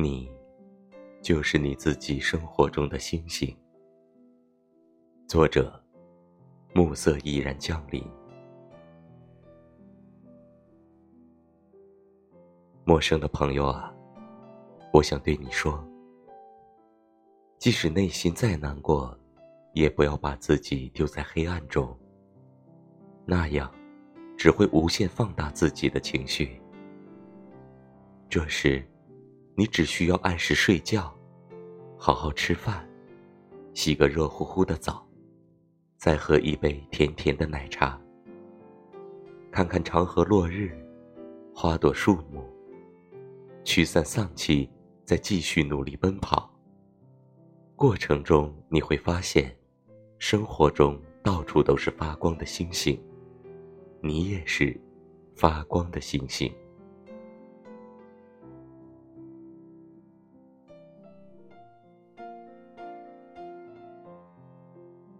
[0.00, 0.30] 你，
[1.20, 3.52] 就是你自己生活中的星星。
[5.26, 5.82] 作者：
[6.72, 8.00] 暮色已然降临。
[12.84, 13.92] 陌生的朋友啊，
[14.92, 15.84] 我想对你说，
[17.58, 19.18] 即使内心再难过，
[19.72, 21.92] 也不要把自己丢在黑暗中。
[23.26, 23.68] 那样，
[24.36, 26.62] 只会无限放大自己的情绪。
[28.28, 28.88] 这时。
[29.58, 31.12] 你只需要按时睡觉，
[31.96, 32.88] 好好吃饭，
[33.74, 35.04] 洗个热乎乎的澡，
[35.96, 38.00] 再喝一杯甜甜的奶茶。
[39.50, 40.70] 看看长河落日，
[41.52, 42.48] 花朵树木，
[43.64, 44.70] 驱散丧气，
[45.04, 46.48] 再继续努力奔跑。
[47.74, 49.52] 过程中你会发现，
[50.20, 52.96] 生活中到处都是发光的星星，
[54.00, 54.80] 你也是
[55.34, 56.48] 发光的星星。